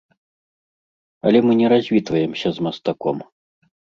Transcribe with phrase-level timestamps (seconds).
[1.25, 3.17] Але мы не развітваемся з мастаком.